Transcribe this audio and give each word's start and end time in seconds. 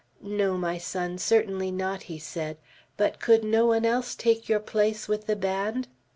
"No, 0.23 0.57
my 0.57 0.79
son, 0.79 1.19
certainly 1.19 1.69
not," 1.69 2.01
he 2.09 2.17
said; 2.17 2.57
"but 2.97 3.19
could 3.19 3.43
no 3.43 3.67
one 3.67 3.85
else 3.85 4.15
take 4.15 4.49
your 4.49 4.59
place 4.59 5.07
with 5.07 5.27
the 5.27 5.35
band?" 5.35 5.87